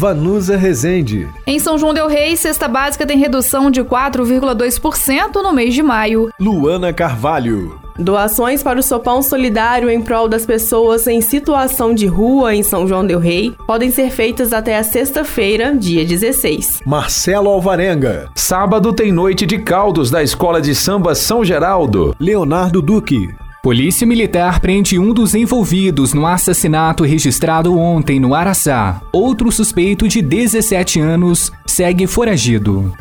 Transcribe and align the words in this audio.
Vanusa 0.00 0.56
Rezende. 0.56 1.28
Em 1.46 1.58
São 1.58 1.76
João 1.76 1.92
Del 1.92 2.08
Rei, 2.08 2.34
cesta 2.34 2.66
básica 2.66 3.04
tem 3.04 3.18
redução 3.18 3.70
de 3.70 3.84
4,2% 3.84 5.42
no 5.42 5.52
mês 5.52 5.74
de 5.74 5.82
maio. 5.82 6.30
Luana 6.40 6.90
Carvalho. 6.90 7.78
Doações 7.98 8.62
para 8.62 8.78
o 8.78 8.82
Sopão 8.82 9.20
Solidário 9.20 9.90
em 9.90 10.00
prol 10.00 10.26
das 10.26 10.46
pessoas 10.46 11.06
em 11.06 11.20
situação 11.20 11.92
de 11.92 12.06
rua 12.06 12.54
em 12.54 12.62
São 12.62 12.88
João 12.88 13.06
Del 13.06 13.18
Rei 13.18 13.54
podem 13.66 13.90
ser 13.90 14.10
feitas 14.10 14.54
até 14.54 14.78
a 14.78 14.82
sexta-feira, 14.82 15.76
dia 15.76 16.02
16. 16.02 16.80
Marcelo 16.86 17.50
Alvarenga. 17.50 18.30
Sábado 18.34 18.94
tem 18.94 19.12
noite 19.12 19.44
de 19.44 19.58
caldos 19.58 20.10
da 20.10 20.22
Escola 20.22 20.62
de 20.62 20.74
Samba 20.74 21.14
São 21.14 21.44
Geraldo. 21.44 22.16
Leonardo 22.18 22.80
Duque. 22.80 23.34
Polícia 23.62 24.06
Militar 24.06 24.58
prende 24.58 24.98
um 24.98 25.12
dos 25.12 25.34
envolvidos 25.34 26.14
no 26.14 26.26
assassinato 26.26 27.04
registrado 27.04 27.78
ontem 27.78 28.18
no 28.18 28.34
Araçá. 28.34 29.02
Outro 29.12 29.52
suspeito 29.52 30.08
de 30.08 30.22
17 30.22 30.98
anos 30.98 31.52
segue 31.66 32.06
foragido. 32.06 32.94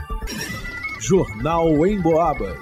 Jornal 1.00 1.88
em 1.88 1.98
Boabas. 2.02 2.58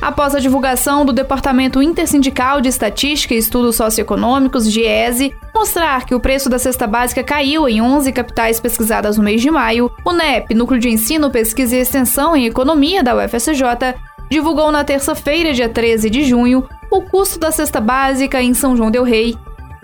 Após 0.00 0.34
a 0.34 0.40
divulgação 0.40 1.04
do 1.04 1.12
Departamento 1.12 1.82
Intersindical 1.82 2.62
de 2.62 2.70
Estatística 2.70 3.34
e 3.34 3.38
Estudos 3.38 3.76
Socioeconômicos, 3.76 4.72
DIESE, 4.72 5.34
mostrar 5.54 6.06
que 6.06 6.14
o 6.14 6.20
preço 6.20 6.48
da 6.48 6.58
cesta 6.58 6.86
básica 6.86 7.22
caiu 7.22 7.68
em 7.68 7.82
11 7.82 8.10
capitais 8.10 8.58
pesquisadas 8.58 9.18
no 9.18 9.22
mês 9.22 9.42
de 9.42 9.50
maio, 9.50 9.92
o 10.02 10.12
NEP, 10.14 10.54
Núcleo 10.54 10.80
de 10.80 10.88
Ensino, 10.88 11.30
Pesquisa 11.30 11.76
e 11.76 11.80
Extensão 11.80 12.34
em 12.34 12.46
Economia 12.46 13.02
da 13.02 13.14
UFSJ, 13.14 13.62
divulgou 14.30 14.70
na 14.70 14.84
terça-feira, 14.84 15.52
dia 15.52 15.68
13 15.68 16.08
de 16.08 16.24
junho, 16.24 16.66
o 16.90 17.02
custo 17.02 17.38
da 17.38 17.50
cesta 17.50 17.80
básica 17.80 18.40
em 18.40 18.54
São 18.54 18.76
João 18.76 18.90
Del 18.90 19.02
Rei. 19.02 19.36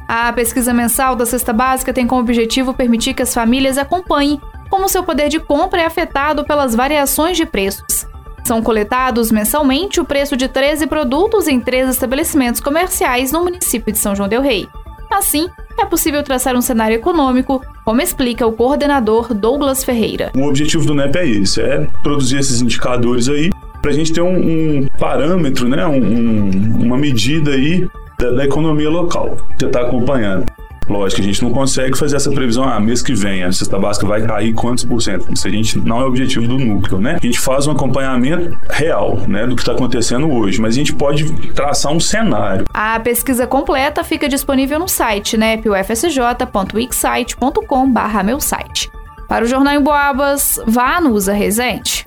A 0.09 0.33
pesquisa 0.33 0.75
mensal 0.75 1.15
da 1.15 1.25
cesta 1.25 1.53
básica 1.53 1.95
tem 1.95 2.05
como 2.05 2.21
objetivo 2.21 2.75
permitir 2.75 3.15
que 3.15 3.23
as 3.23 3.33
famílias 3.33 3.79
acompanhem 3.79 4.41
como 4.69 4.89
seu 4.89 5.05
poder 5.05 5.29
de 5.29 5.39
compra 5.39 5.83
é 5.83 5.87
afetado 5.87 6.45
pelas 6.45 6.75
variações 6.75 7.37
de 7.37 7.47
preços. 7.47 8.09
São 8.45 8.61
coletados 8.61 9.31
mensalmente 9.31 10.01
o 10.01 10.05
preço 10.05 10.37
de 10.37 10.49
13 10.49 10.89
produtos 10.89 11.47
em 11.47 11.61
três 11.61 11.89
estabelecimentos 11.89 12.61
comerciais 12.61 13.31
no 13.31 13.45
município 13.45 13.93
de 13.93 13.99
São 13.99 14.17
João 14.17 14.29
Del 14.29 14.43
Rei. 14.43 14.67
Assim, 15.11 15.49
é 15.79 15.85
possível 15.85 16.23
traçar 16.23 16.55
um 16.55 16.61
cenário 16.61 16.97
econômico, 16.97 17.63
como 17.85 18.01
explica 18.01 18.47
o 18.47 18.53
coordenador 18.53 19.33
Douglas 19.33 19.85
Ferreira. 19.85 20.31
O 20.37 20.47
objetivo 20.47 20.85
do 20.85 20.95
NEP 20.95 21.17
é 21.17 21.27
esse, 21.27 21.63
é 21.63 21.87
produzir 22.03 22.39
esses 22.39 22.61
indicadores 22.61 23.29
aí 23.29 23.51
para 23.81 23.91
a 23.91 23.95
gente 23.95 24.13
ter 24.13 24.21
um, 24.21 24.37
um 24.37 24.87
parâmetro, 24.99 25.69
né, 25.69 25.87
um, 25.87 26.51
uma 26.83 26.99
medida 26.99 27.53
aí 27.53 27.89
da, 28.19 28.31
da 28.33 28.45
economia 28.45 28.91
local, 28.91 29.37
que 29.59 29.65
está 29.65 29.83
acompanhando. 29.83 30.47
Lógico, 30.89 31.21
a 31.21 31.25
gente 31.25 31.43
não 31.43 31.51
consegue 31.51 31.99
fazer 31.99 32.17
essa 32.17 32.31
previsão, 32.31 32.65
ah, 32.65 32.81
mês 32.81 33.03
que 33.03 33.15
vem 33.15 33.45
a 33.45 33.53
cesta 33.53 33.79
básica 33.79 34.07
vai 34.07 34.23
cair 34.23 34.55
quantos 34.55 34.85
por 34.85 35.03
cento? 35.03 35.31
Isso 35.33 35.47
a 35.47 35.51
gente 35.51 35.79
não 35.79 36.01
é 36.01 36.05
o 36.05 36.09
objetivo 36.09 36.49
do 36.49 36.59
núcleo, 36.59 36.99
né? 36.99 37.19
A 37.23 37.27
gente 37.27 37.39
faz 37.39 37.67
um 37.67 37.73
acompanhamento 37.73 38.59
real, 38.71 39.19
né, 39.29 39.47
do 39.47 39.55
que 39.55 39.61
está 39.63 39.73
acontecendo 39.73 40.31
hoje, 40.31 40.59
mas 40.61 40.75
a 40.75 40.79
gente 40.79 40.95
pode 40.95 41.31
traçar 41.53 41.93
um 41.93 42.01
cenário. 42.01 42.65
A 42.73 42.99
pesquisa 43.01 43.47
completa 43.47 44.03
fica 44.03 44.27
disponível 44.29 44.79
no 44.79 44.89
site, 44.89 45.37
né, 45.37 45.59
pufsj.wixsite.com.br 45.59 48.25
meu 48.25 48.41
site. 48.41 48.91
Para 49.29 49.45
o 49.45 49.49
Jornal 49.49 49.75
em 49.75 49.83
Boabas, 49.83 50.59
vá 50.67 51.03
no 51.03 51.13
Usa 51.13 51.35
Resente. 51.35 52.07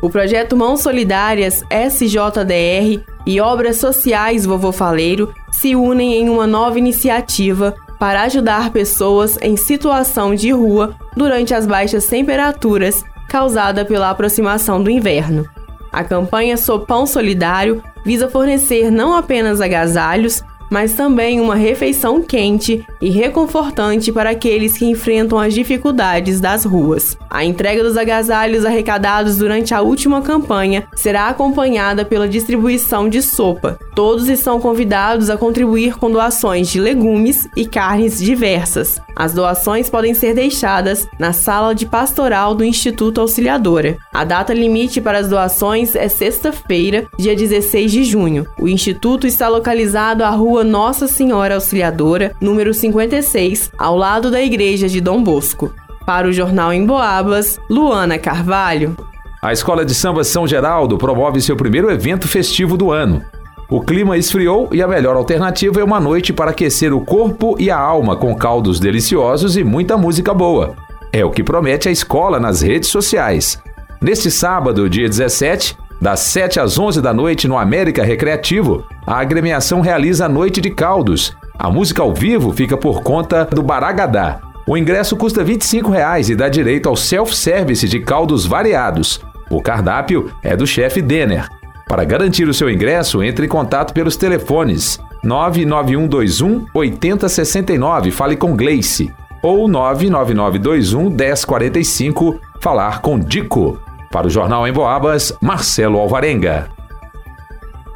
O 0.00 0.08
projeto 0.08 0.56
Mãos 0.56 0.82
Solidárias 0.82 1.64
SJDR 1.70 3.02
e 3.26 3.40
Obras 3.40 3.78
Sociais 3.78 4.46
Vovô 4.46 4.70
Faleiro 4.70 5.34
se 5.50 5.74
unem 5.74 6.20
em 6.20 6.28
uma 6.28 6.46
nova 6.46 6.78
iniciativa 6.78 7.74
para 7.98 8.22
ajudar 8.22 8.70
pessoas 8.70 9.38
em 9.40 9.56
situação 9.56 10.34
de 10.34 10.50
rua 10.50 10.94
durante 11.16 11.54
as 11.54 11.66
baixas 11.66 12.06
temperaturas 12.06 13.02
causada 13.28 13.84
pela 13.84 14.10
aproximação 14.10 14.82
do 14.82 14.90
inverno. 14.90 15.46
A 15.92 16.04
campanha 16.04 16.56
Sopão 16.56 17.06
Solidário 17.06 17.82
visa 18.04 18.28
fornecer 18.28 18.90
não 18.90 19.14
apenas 19.14 19.60
agasalhos, 19.60 20.44
mas 20.70 20.94
também 20.94 21.40
uma 21.40 21.54
refeição 21.54 22.22
quente 22.22 22.84
e 23.00 23.10
reconfortante 23.10 24.12
para 24.12 24.30
aqueles 24.30 24.76
que 24.76 24.86
enfrentam 24.86 25.38
as 25.38 25.54
dificuldades 25.54 26.40
das 26.40 26.64
ruas. 26.64 27.16
A 27.30 27.44
entrega 27.44 27.82
dos 27.82 27.96
agasalhos 27.96 28.64
arrecadados 28.64 29.36
durante 29.36 29.74
a 29.74 29.80
última 29.80 30.22
campanha 30.22 30.86
será 30.94 31.28
acompanhada 31.28 32.04
pela 32.04 32.28
distribuição 32.28 33.08
de 33.08 33.22
sopa. 33.22 33.78
Todos 33.94 34.28
estão 34.28 34.60
convidados 34.60 35.30
a 35.30 35.36
contribuir 35.36 35.96
com 35.96 36.10
doações 36.10 36.68
de 36.68 36.80
legumes 36.80 37.48
e 37.56 37.66
carnes 37.66 38.18
diversas. 38.18 39.00
As 39.14 39.32
doações 39.32 39.88
podem 39.88 40.12
ser 40.12 40.34
deixadas 40.34 41.08
na 41.18 41.32
sala 41.32 41.74
de 41.74 41.86
pastoral 41.86 42.54
do 42.54 42.64
Instituto 42.64 43.20
Auxiliadora. 43.20 43.96
A 44.12 44.24
data 44.24 44.52
limite 44.52 45.00
para 45.00 45.18
as 45.18 45.28
doações 45.28 45.94
é 45.94 46.08
sexta-feira, 46.08 47.06
dia 47.18 47.34
16 47.34 47.90
de 47.90 48.04
junho. 48.04 48.46
O 48.58 48.68
instituto 48.68 49.26
está 49.26 49.48
localizado 49.48 50.22
à 50.22 50.30
rua 50.30 50.55
Nossa 50.64 51.06
Senhora 51.06 51.54
Auxiliadora, 51.54 52.32
número 52.40 52.72
56, 52.72 53.70
ao 53.78 53.96
lado 53.96 54.30
da 54.30 54.40
igreja 54.40 54.88
de 54.88 55.00
Dom 55.00 55.22
Bosco. 55.22 55.72
Para 56.04 56.28
o 56.28 56.32
Jornal 56.32 56.72
em 56.72 56.84
Boabas, 56.84 57.58
Luana 57.68 58.18
Carvalho. 58.18 58.96
A 59.42 59.52
Escola 59.52 59.84
de 59.84 59.94
Samba 59.94 60.24
São 60.24 60.46
Geraldo 60.46 60.98
promove 60.98 61.40
seu 61.40 61.56
primeiro 61.56 61.90
evento 61.90 62.26
festivo 62.26 62.76
do 62.76 62.90
ano. 62.90 63.22
O 63.68 63.80
clima 63.80 64.16
esfriou 64.16 64.68
e 64.72 64.80
a 64.80 64.86
melhor 64.86 65.16
alternativa 65.16 65.80
é 65.80 65.84
uma 65.84 65.98
noite 65.98 66.32
para 66.32 66.52
aquecer 66.52 66.92
o 66.92 67.04
corpo 67.04 67.56
e 67.58 67.68
a 67.70 67.76
alma 67.76 68.16
com 68.16 68.34
caldos 68.34 68.78
deliciosos 68.78 69.56
e 69.56 69.64
muita 69.64 69.96
música 69.96 70.32
boa. 70.32 70.76
É 71.12 71.24
o 71.24 71.30
que 71.30 71.42
promete 71.42 71.88
a 71.88 71.92
escola 71.92 72.38
nas 72.38 72.60
redes 72.60 72.90
sociais. 72.90 73.60
Neste 74.00 74.30
sábado, 74.30 74.88
dia 74.88 75.08
17, 75.08 75.76
das 76.00 76.20
7 76.20 76.60
às 76.60 76.78
11 76.78 77.00
da 77.00 77.14
noite 77.14 77.48
no 77.48 77.56
América 77.56 78.04
Recreativo, 78.04 78.84
a 79.06 79.18
agremiação 79.18 79.80
realiza 79.80 80.26
a 80.26 80.28
Noite 80.28 80.60
de 80.60 80.70
Caldos. 80.70 81.34
A 81.58 81.70
música 81.70 82.02
ao 82.02 82.12
vivo 82.12 82.52
fica 82.52 82.76
por 82.76 83.02
conta 83.02 83.46
do 83.46 83.62
Baragadá. 83.62 84.40
O 84.68 84.76
ingresso 84.76 85.16
custa 85.16 85.44
25 85.44 85.90
reais 85.90 86.28
e 86.28 86.34
dá 86.34 86.48
direito 86.48 86.88
ao 86.88 86.96
self-service 86.96 87.88
de 87.88 88.00
caldos 88.00 88.44
variados. 88.44 89.20
O 89.48 89.62
cardápio 89.62 90.30
é 90.42 90.56
do 90.56 90.66
chefe 90.66 91.00
Denner. 91.00 91.48
Para 91.88 92.04
garantir 92.04 92.48
o 92.48 92.54
seu 92.54 92.68
ingresso, 92.68 93.22
entre 93.22 93.46
em 93.46 93.48
contato 93.48 93.94
pelos 93.94 94.16
telefones 94.16 94.98
99121 95.22 96.66
8069, 96.74 98.10
fale 98.10 98.36
com 98.36 98.56
Gleice, 98.56 99.12
ou 99.40 99.68
99921 99.68 101.10
1045 101.10 102.40
falar 102.60 103.00
com 103.00 103.18
Dico. 103.18 103.85
Para 104.10 104.26
o 104.26 104.30
Jornal 104.30 104.66
em 104.66 104.72
Boabas, 104.72 105.32
Marcelo 105.40 105.98
Alvarenga. 105.98 106.68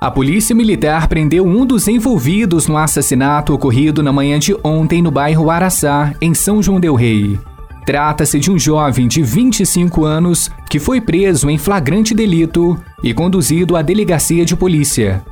A 0.00 0.10
Polícia 0.10 0.54
Militar 0.54 1.08
prendeu 1.08 1.46
um 1.46 1.66
dos 1.66 1.86
envolvidos 1.86 2.66
no 2.66 2.78
assassinato 2.78 3.52
ocorrido 3.52 4.02
na 4.02 4.10
manhã 4.10 4.38
de 4.38 4.56
ontem 4.64 5.02
no 5.02 5.10
bairro 5.10 5.50
Araçá, 5.50 6.14
em 6.22 6.32
São 6.32 6.62
João 6.62 6.80
Del 6.80 6.94
Rei. 6.94 7.38
Trata-se 7.84 8.38
de 8.38 8.50
um 8.50 8.58
jovem 8.58 9.06
de 9.06 9.22
25 9.22 10.04
anos 10.04 10.50
que 10.70 10.78
foi 10.78 11.02
preso 11.02 11.50
em 11.50 11.58
flagrante 11.58 12.14
delito 12.14 12.78
e 13.02 13.12
conduzido 13.12 13.76
à 13.76 13.82
delegacia 13.82 14.44
de 14.44 14.56
polícia. 14.56 15.22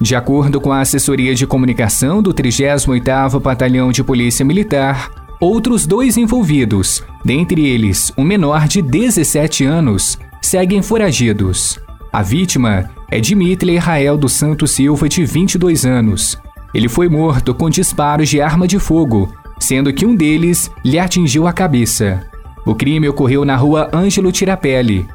De 0.00 0.16
acordo 0.16 0.60
com 0.60 0.72
a 0.72 0.80
assessoria 0.80 1.34
de 1.34 1.46
comunicação 1.46 2.20
do 2.20 2.34
38º 2.34 3.40
Batalhão 3.40 3.92
de 3.92 4.02
Polícia 4.02 4.44
Militar, 4.44 5.08
outros 5.40 5.86
dois 5.86 6.16
envolvidos, 6.16 7.02
dentre 7.24 7.64
eles 7.66 8.12
um 8.16 8.24
menor 8.24 8.66
de 8.66 8.82
17 8.82 9.64
anos, 9.64 10.18
seguem 10.46 10.82
foragidos. 10.82 11.78
A 12.12 12.22
vítima 12.22 12.90
é 13.10 13.20
Dimitri 13.20 13.76
Israel 13.76 14.16
dos 14.16 14.32
Santos 14.32 14.70
Silva, 14.70 15.08
de 15.08 15.24
22 15.24 15.84
anos. 15.84 16.38
Ele 16.74 16.88
foi 16.88 17.08
morto 17.08 17.54
com 17.54 17.68
disparos 17.68 18.28
de 18.28 18.40
arma 18.40 18.66
de 18.66 18.78
fogo 18.78 19.32
sendo 19.58 19.92
que 19.92 20.06
um 20.06 20.14
deles 20.14 20.70
lhe 20.84 20.98
atingiu 20.98 21.46
a 21.46 21.52
cabeça. 21.52 22.22
O 22.64 22.74
crime 22.74 23.08
ocorreu 23.08 23.44
na 23.44 23.56
rua 23.56 23.88
Ângelo 23.92 24.32
Tirapelli. 24.32 25.06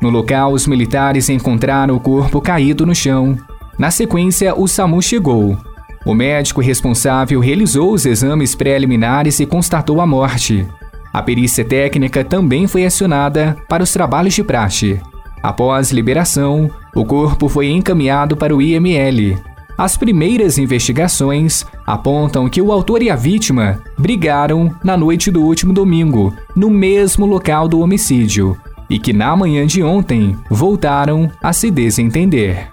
No 0.00 0.10
local, 0.10 0.52
os 0.52 0.66
militares 0.66 1.28
encontraram 1.28 1.94
o 1.94 2.00
corpo 2.00 2.40
caído 2.40 2.86
no 2.86 2.94
chão. 2.94 3.36
Na 3.78 3.90
sequência, 3.90 4.54
o 4.58 4.66
SAMU 4.66 5.02
chegou. 5.02 5.58
O 6.06 6.14
médico 6.14 6.60
responsável 6.60 7.40
realizou 7.40 7.92
os 7.92 8.06
exames 8.06 8.54
preliminares 8.54 9.38
e 9.40 9.46
constatou 9.46 10.00
a 10.00 10.06
morte. 10.06 10.66
A 11.12 11.22
perícia 11.22 11.64
técnica 11.64 12.24
também 12.24 12.66
foi 12.66 12.84
acionada 12.84 13.56
para 13.68 13.82
os 13.82 13.92
trabalhos 13.92 14.34
de 14.34 14.44
praxe. 14.44 15.00
Após 15.42 15.90
liberação, 15.90 16.70
o 16.94 17.04
corpo 17.04 17.48
foi 17.48 17.70
encaminhado 17.70 18.36
para 18.36 18.54
o 18.54 18.60
IML. 18.60 19.38
As 19.76 19.96
primeiras 19.96 20.58
investigações 20.58 21.64
apontam 21.86 22.48
que 22.48 22.60
o 22.60 22.70
autor 22.70 23.02
e 23.02 23.10
a 23.10 23.16
vítima 23.16 23.80
brigaram 23.98 24.70
na 24.84 24.96
noite 24.96 25.30
do 25.30 25.42
último 25.42 25.72
domingo, 25.72 26.34
no 26.54 26.68
mesmo 26.68 27.24
local 27.24 27.66
do 27.66 27.80
homicídio, 27.80 28.56
e 28.90 28.98
que 28.98 29.12
na 29.12 29.34
manhã 29.34 29.66
de 29.66 29.82
ontem 29.82 30.36
voltaram 30.50 31.30
a 31.42 31.52
se 31.52 31.70
desentender. 31.70 32.68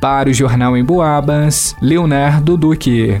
Para 0.00 0.30
o 0.30 0.32
Jornal 0.32 0.76
em 0.76 0.84
Boabas, 0.84 1.76
Leonardo 1.82 2.56
Duque. 2.56 3.20